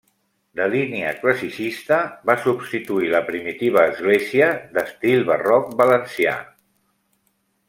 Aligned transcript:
De 0.59 0.65
línia 0.69 1.09
classicista, 1.17 1.99
va 2.29 2.35
substituir 2.45 3.11
la 3.17 3.21
primitiva 3.27 3.85
església, 3.93 4.49
d'estil 4.79 5.23
barroc 5.33 5.71
valencià. 5.83 6.35